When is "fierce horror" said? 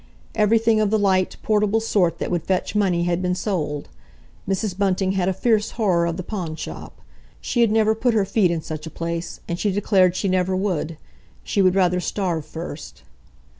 5.31-6.07